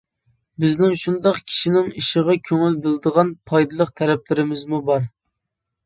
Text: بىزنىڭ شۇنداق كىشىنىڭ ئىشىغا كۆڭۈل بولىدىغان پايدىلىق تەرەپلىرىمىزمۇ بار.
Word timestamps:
بىزنىڭ 0.63 0.95
شۇنداق 1.01 1.41
كىشىنىڭ 1.51 1.91
ئىشىغا 2.03 2.37
كۆڭۈل 2.49 2.81
بولىدىغان 2.87 3.33
پايدىلىق 3.53 3.97
تەرەپلىرىمىزمۇ 4.03 4.85
بار. 4.93 5.11